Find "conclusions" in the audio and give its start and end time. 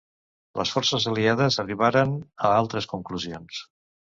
2.95-3.65